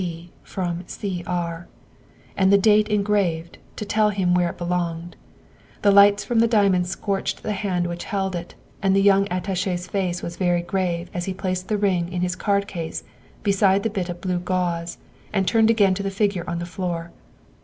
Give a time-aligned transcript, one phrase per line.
[0.01, 0.31] B.
[0.41, 1.23] from C.
[1.27, 1.67] R.,"
[2.35, 5.15] and the date engraved to tell him where it belonged.
[5.83, 9.85] The lights from the diamond scorched the hand which held it, and the young Attache's
[9.85, 13.03] face was very grave as he placed the ring in his card case
[13.43, 14.97] beside the bit of blue gauze
[15.31, 17.11] and turned again to the figure on the floor.